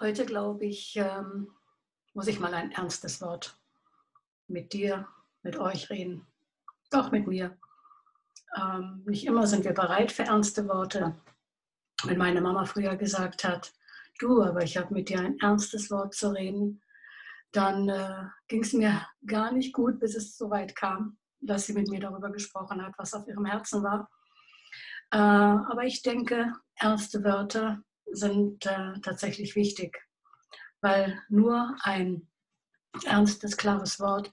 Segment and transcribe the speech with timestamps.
[0.00, 1.48] Heute glaube ich, ähm,
[2.14, 3.58] muss ich mal ein ernstes Wort
[4.46, 5.08] mit dir,
[5.42, 6.24] mit euch reden,
[6.92, 7.58] auch mit mir.
[8.56, 11.20] Ähm, nicht immer sind wir bereit für ernste Worte.
[12.04, 13.72] Wenn meine Mama früher gesagt hat,
[14.20, 16.80] du, aber ich habe mit dir ein ernstes Wort zu reden,
[17.50, 21.72] dann äh, ging es mir gar nicht gut, bis es so weit kam, dass sie
[21.72, 24.08] mit mir darüber gesprochen hat, was auf ihrem Herzen war.
[25.10, 27.82] Äh, aber ich denke, ernste Wörter
[28.12, 29.98] sind äh, tatsächlich wichtig,
[30.80, 32.28] weil nur ein
[33.04, 34.32] ernstes, klares Wort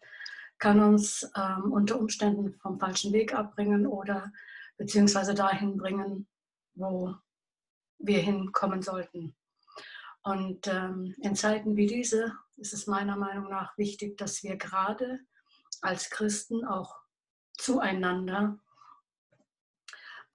[0.58, 4.32] kann uns ähm, unter Umständen vom falschen Weg abbringen oder
[4.78, 6.28] beziehungsweise dahin bringen,
[6.76, 7.16] wo
[8.00, 9.36] wir hinkommen sollten.
[10.24, 15.20] Und ähm, in Zeiten wie diese ist es meiner Meinung nach wichtig, dass wir gerade
[15.82, 16.96] als Christen auch
[17.58, 18.60] zueinander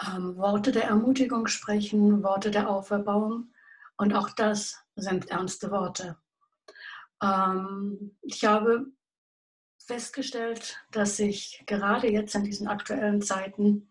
[0.07, 3.53] ähm, Worte der Ermutigung sprechen, Worte der Auferbauung.
[3.97, 6.17] Und auch das sind ernste Worte.
[7.23, 8.87] Ähm, ich habe
[9.79, 13.91] festgestellt, dass sich gerade jetzt in diesen aktuellen Zeiten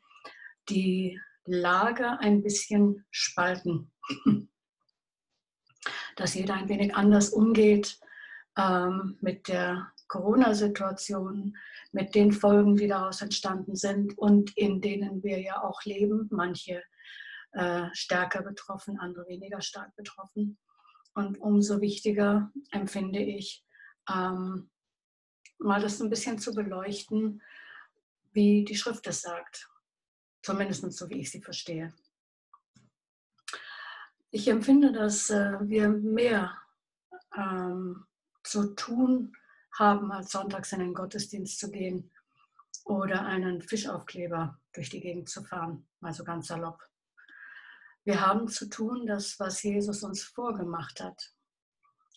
[0.70, 3.92] die Lager ein bisschen spalten.
[6.16, 8.00] Dass jeder ein wenig anders umgeht
[8.58, 11.56] ähm, mit der Corona-Situation,
[11.94, 16.28] mit den Folgen, die daraus entstanden sind und in denen wir ja auch leben.
[16.32, 16.84] Manche
[17.54, 20.58] äh, stärker betroffen, andere weniger stark betroffen.
[21.14, 23.64] Und umso wichtiger empfinde ich,
[24.10, 24.70] ähm,
[25.58, 27.42] mal das ein bisschen zu beleuchten,
[28.32, 29.70] wie die Schrift es sagt.
[30.42, 31.94] Zumindest so, wie ich sie verstehe.
[34.32, 36.58] Ich empfinde, dass äh, wir mehr
[37.36, 38.06] ähm,
[38.44, 39.36] zu tun
[39.80, 42.12] haben, als sonntags in den Gottesdienst zu gehen
[42.86, 46.82] oder einen Fischaufkleber durch die Gegend zu fahren, mal so ganz salopp.
[48.04, 51.34] Wir haben zu tun, das, was Jesus uns vorgemacht hat.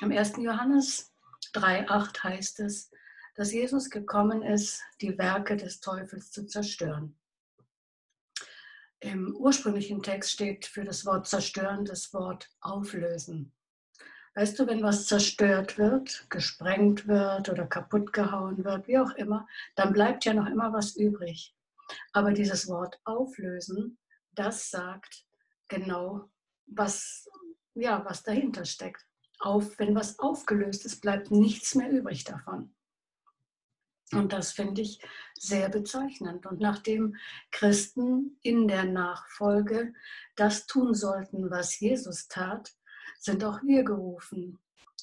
[0.00, 0.38] Im 1.
[0.38, 1.12] Johannes
[1.54, 2.90] 3,8 heißt es,
[3.34, 7.18] dass Jesus gekommen ist, die Werke des Teufels zu zerstören.
[9.00, 13.52] Im ursprünglichen Text steht für das Wort zerstören das Wort auflösen.
[14.34, 19.46] Weißt du, wenn was zerstört wird, gesprengt wird oder kaputt gehauen wird, wie auch immer,
[19.74, 21.54] dann bleibt ja noch immer was übrig.
[22.12, 23.98] Aber dieses Wort auflösen,
[24.32, 25.26] das sagt
[25.68, 26.30] genau,
[26.66, 27.28] was,
[27.74, 29.04] ja, was dahinter steckt.
[29.38, 32.74] Auf, wenn was aufgelöst ist, bleibt nichts mehr übrig davon.
[34.12, 35.00] Und das finde ich
[35.34, 36.46] sehr bezeichnend.
[36.46, 37.16] Und nachdem
[37.50, 39.92] Christen in der Nachfolge
[40.36, 42.72] das tun sollten, was Jesus tat,
[43.22, 44.58] sind auch wir gerufen,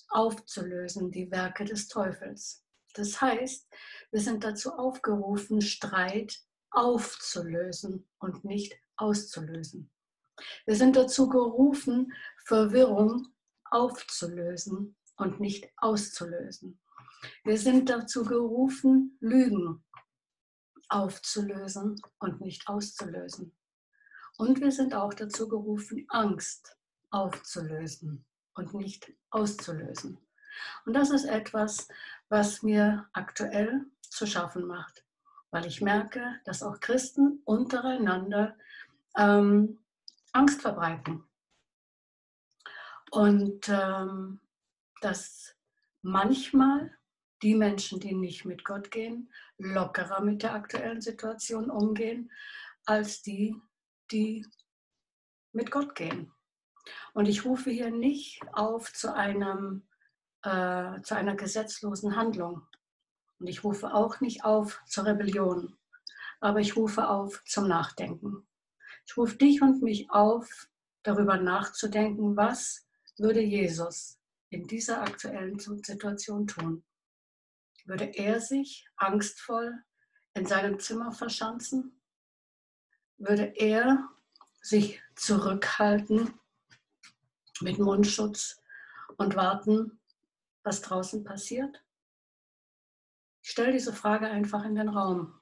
[0.10, 2.66] aufzulösen die Werke des Teufels.
[2.94, 3.68] Das heißt,
[4.12, 6.38] wir sind dazu aufgerufen, Streit
[6.72, 9.90] aufzulösen und nicht auszulösen.
[10.66, 12.14] Wir sind dazu gerufen,
[12.46, 13.28] Verwirrung
[13.66, 16.80] aufzulösen und nicht auszulösen.
[17.44, 19.84] Wir sind dazu gerufen, Lügen
[20.90, 23.56] aufzulösen und nicht auszulösen.
[24.38, 26.79] Und wir sind auch dazu gerufen, Angst
[27.12, 30.18] aufzulösen und nicht auszulösen.
[30.86, 31.88] Und das ist etwas,
[32.30, 35.06] was mir aktuell zu schaffen macht,
[35.52, 38.56] weil ich merke, dass auch Christen untereinander
[39.18, 39.80] ähm,
[40.34, 41.24] Angst verbreiten.
[43.12, 44.40] Und ähm,
[45.02, 45.56] dass
[46.02, 46.96] manchmal
[47.42, 52.32] die Menschen, die nicht mit Gott gehen, lockerer mit der aktuellen Situation umgehen,
[52.86, 53.56] als die,
[54.12, 54.46] die
[55.54, 56.32] mit Gott gehen.
[57.14, 59.88] Und ich rufe hier nicht auf zu, einem,
[60.44, 62.66] äh, zu einer gesetzlosen Handlung.
[63.40, 65.78] Und ich rufe auch nicht auf zur Rebellion,
[66.40, 68.48] aber ich rufe auf zum Nachdenken.
[69.06, 70.68] Ich rufe dich und mich auf,
[71.04, 72.86] darüber nachzudenken, was
[73.18, 76.84] würde Jesus in dieser aktuellen Situation tun?
[77.86, 79.74] Würde er sich angstvoll
[80.34, 82.02] in seinem Zimmer verschanzen?
[83.18, 84.10] Würde er
[84.62, 86.34] sich zurückhalten
[87.62, 88.62] mit Mundschutz
[89.18, 90.00] und warten,
[90.64, 91.84] was draußen passiert?
[93.42, 95.40] Ich stelle diese Frage einfach in den Raum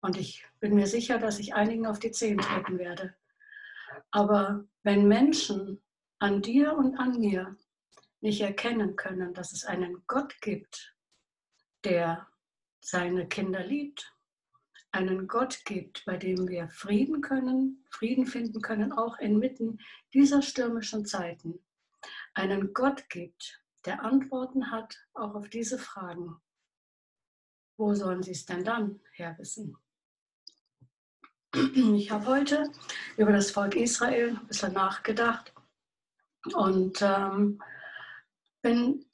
[0.00, 3.14] und ich bin mir sicher, dass ich einigen auf die Zehen treten werde.
[4.10, 5.82] Aber wenn Menschen
[6.18, 7.56] an dir und an mir
[8.20, 10.96] nicht erkennen können, dass es einen Gott gibt,
[11.84, 12.26] der
[12.80, 14.14] seine Kinder liebt,
[14.90, 19.78] einen Gott gibt, bei dem wir Frieden können, Frieden finden können, auch inmitten
[20.12, 21.64] dieser stürmischen Zeiten,
[22.34, 26.36] einen Gott gibt, der Antworten hat, auch auf diese Fragen.
[27.78, 29.78] Wo sollen sie es denn dann herwissen?
[31.54, 32.70] Ich habe heute
[33.16, 35.54] über das Volk Israel ein bisschen nachgedacht
[36.52, 37.62] und ähm,
[38.60, 39.06] bin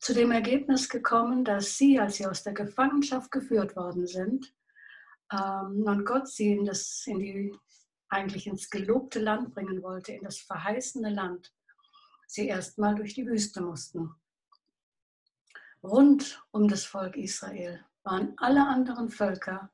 [0.00, 4.52] zu dem Ergebnis gekommen, dass sie, als sie aus der Gefangenschaft geführt worden sind
[5.32, 7.54] ähm, und Gott sie in, das, in die,
[8.12, 11.52] eigentlich ins gelobte Land bringen wollte, in das verheißene Land,
[12.26, 14.14] sie erstmal durch die Wüste mussten.
[15.82, 19.70] Rund um das Volk Israel waren alle anderen Völker,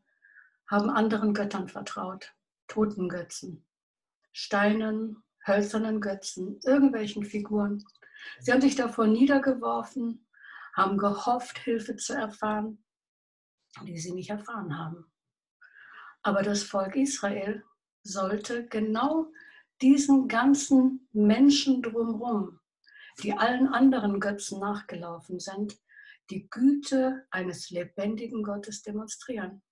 [0.69, 2.35] haben anderen Göttern vertraut,
[2.67, 3.65] Totengötzen,
[4.33, 7.85] Steinen, hölzernen Götzen, irgendwelchen Figuren.
[8.41, 10.27] Sie haben sich davor niedergeworfen,
[10.75, 12.85] haben gehofft, Hilfe zu erfahren,
[13.83, 15.11] die sie nicht erfahren haben.
[16.23, 17.65] Aber das Volk Israel
[18.09, 19.31] sollte genau
[19.81, 22.59] diesen ganzen Menschen drumherum,
[23.23, 25.79] die allen anderen Götzen nachgelaufen sind,
[26.31, 29.63] die Güte eines lebendigen Gottes demonstrieren.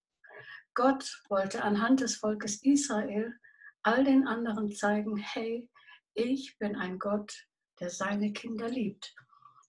[0.74, 3.34] Gott wollte anhand des Volkes Israel
[3.82, 5.68] all den anderen zeigen, hey,
[6.14, 7.46] ich bin ein Gott,
[7.80, 9.14] der seine Kinder liebt.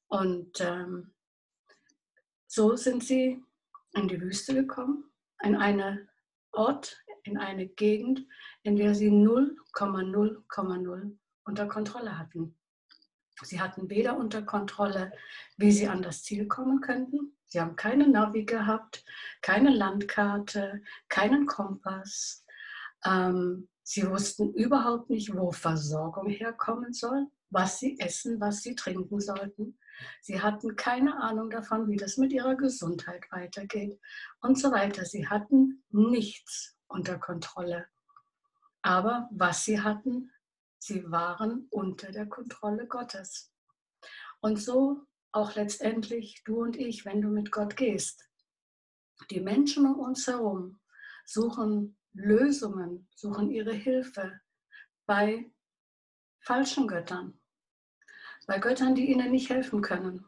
[0.07, 1.13] Und ähm,
[2.47, 3.43] so sind sie
[3.93, 5.11] in die Wüste gekommen,
[5.43, 6.09] in einen
[6.51, 6.97] Ort,
[7.27, 8.25] in eine Gegend,
[8.63, 12.55] in der sie 0,0,0 unter Kontrolle hatten.
[13.43, 15.11] Sie hatten weder unter Kontrolle,
[15.57, 17.37] wie sie an das Ziel kommen könnten.
[17.45, 19.05] Sie haben keine Navi gehabt,
[19.41, 22.43] keine Landkarte, keinen Kompass.
[23.05, 29.21] Ähm, Sie wussten überhaupt nicht, wo Versorgung herkommen soll, was sie essen, was sie trinken
[29.21, 29.79] sollten.
[30.19, 33.97] Sie hatten keine Ahnung davon, wie das mit ihrer Gesundheit weitergeht
[34.41, 35.05] und so weiter.
[35.05, 37.87] Sie hatten nichts unter Kontrolle.
[38.81, 40.31] Aber was sie hatten,
[40.79, 43.51] sie waren unter der Kontrolle Gottes.
[44.39, 48.27] Und so auch letztendlich du und ich, wenn du mit Gott gehst.
[49.29, 50.79] Die Menschen um uns herum
[51.25, 54.39] suchen Lösungen, suchen ihre Hilfe
[55.05, 55.51] bei
[56.39, 57.39] falschen Göttern,
[58.47, 60.25] bei Göttern, die ihnen nicht helfen können.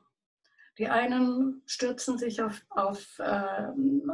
[0.79, 3.67] Die einen stürzen sich auf, auf äh,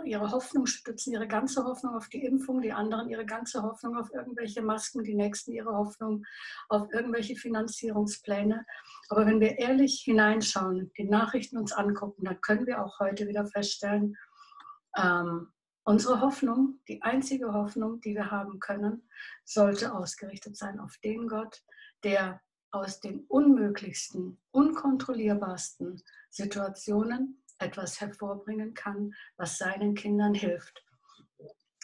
[0.04, 4.12] ihre Hoffnung, stützen ihre ganze Hoffnung auf die Impfung, die anderen ihre ganze Hoffnung auf
[4.12, 6.24] irgendwelche Masken, die nächsten ihre Hoffnung
[6.68, 8.66] auf irgendwelche Finanzierungspläne.
[9.10, 13.46] Aber wenn wir ehrlich hineinschauen, die Nachrichten uns angucken, dann können wir auch heute wieder
[13.46, 14.18] feststellen,
[14.98, 15.52] ähm,
[15.88, 19.08] Unsere Hoffnung, die einzige Hoffnung, die wir haben können,
[19.44, 21.62] sollte ausgerichtet sein auf den Gott,
[22.04, 22.42] der
[22.76, 30.84] aus den unmöglichsten, unkontrollierbarsten Situationen etwas hervorbringen kann, was seinen Kindern hilft.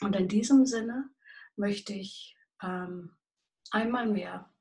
[0.02, 1.10] Und in diesem Sinne
[1.56, 3.16] möchte ich ähm,
[3.72, 4.54] einmal mehr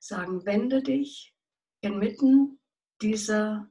[0.00, 1.34] sagen, wende dich
[1.80, 2.58] inmitten
[3.00, 3.70] dieser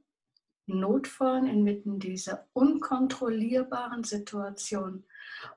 [0.68, 5.04] Notfallen, inmitten dieser unkontrollierbaren Situation.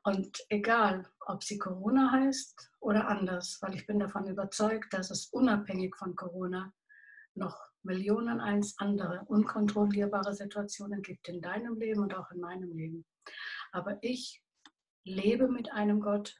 [0.03, 5.25] Und egal, ob sie Corona heißt oder anders, weil ich bin davon überzeugt, dass es
[5.27, 6.73] unabhängig von Corona
[7.35, 13.05] noch Millionen eins andere unkontrollierbare Situationen gibt in deinem Leben und auch in meinem Leben.
[13.71, 14.43] Aber ich
[15.03, 16.35] lebe mit einem Gott,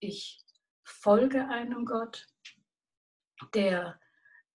[0.00, 0.44] ich
[0.84, 2.26] folge einem Gott,
[3.54, 4.00] der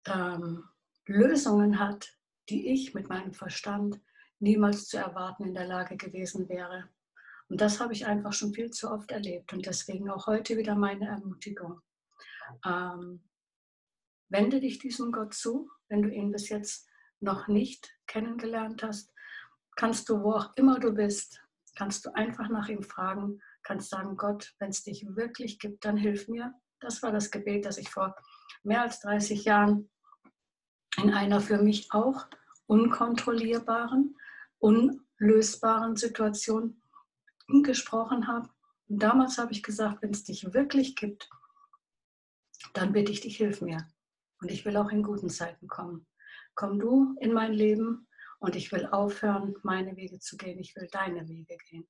[0.06, 0.64] ähm,
[1.06, 2.17] Lösungen hat
[2.50, 4.00] die ich mit meinem Verstand
[4.40, 6.90] niemals zu erwarten in der Lage gewesen wäre.
[7.50, 10.76] Und das habe ich einfach schon viel zu oft erlebt und deswegen auch heute wieder
[10.76, 11.82] meine Ermutigung.
[12.66, 13.24] Ähm,
[14.30, 16.88] wende dich diesem Gott zu, wenn du ihn bis jetzt
[17.20, 19.12] noch nicht kennengelernt hast.
[19.76, 21.42] Kannst du, wo auch immer du bist,
[21.76, 25.98] kannst du einfach nach ihm fragen, kannst sagen, Gott, wenn es dich wirklich gibt, dann
[25.98, 26.54] hilf mir.
[26.80, 28.16] Das war das Gebet, das ich vor
[28.64, 29.90] mehr als 30 Jahren
[31.02, 32.28] in einer für mich auch
[32.68, 34.16] unkontrollierbaren,
[34.60, 36.82] unlösbaren Situation
[37.64, 38.50] gesprochen habe.
[38.88, 41.30] Und damals habe ich gesagt, wenn es dich wirklich gibt,
[42.74, 43.88] dann bitte ich dich, hilf mir.
[44.42, 46.06] Und ich will auch in guten Zeiten kommen.
[46.54, 48.08] Komm du in mein Leben
[48.40, 50.60] und ich will aufhören, meine Wege zu gehen.
[50.60, 51.88] Ich will deine Wege gehen.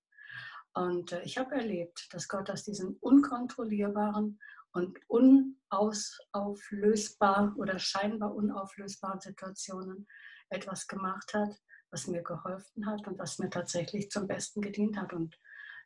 [0.74, 4.40] Und äh, ich habe erlebt, dass Gott aus diesen unkontrollierbaren
[4.72, 10.08] und unauflösbar oder scheinbar unauflösbaren Situationen
[10.50, 11.56] etwas gemacht hat,
[11.92, 15.14] was mir geholfen hat und was mir tatsächlich zum Besten gedient hat.
[15.14, 15.40] Und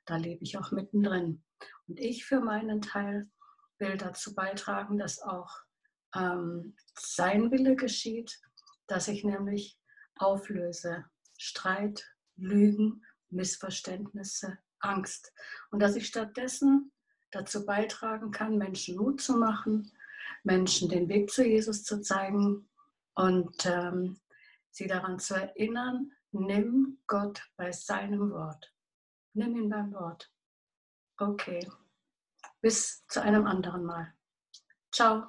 [0.06, 1.44] da lebe ich auch mittendrin.
[1.88, 3.30] Und ich für meinen Teil
[3.78, 5.52] will dazu beitragen, dass auch
[6.16, 8.40] ähm, sein Wille geschieht,
[8.88, 9.80] dass ich nämlich
[10.16, 11.06] auflöse
[11.38, 15.34] Streit, Lügen, Missverständnisse, Angst.
[15.70, 16.92] Und dass ich stattdessen
[17.32, 19.92] dazu beitragen kann, Menschen Mut zu machen,
[20.44, 22.70] Menschen den Weg zu Jesus zu zeigen
[23.16, 24.20] und ähm,
[24.72, 28.74] sie daran zu erinnern, nimm Gott bei seinem Wort.
[29.34, 30.32] Nimm ihn beim Wort.
[31.18, 31.70] Okay.
[32.62, 34.14] Bis zu einem anderen Mal.
[34.92, 35.28] Ciao.